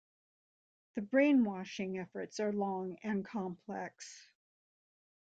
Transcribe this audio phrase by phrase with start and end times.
[0.95, 4.31] The brainwashing efforts are long and complex.